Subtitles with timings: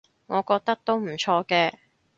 [0.25, 1.73] 我覺得都唔錯嘅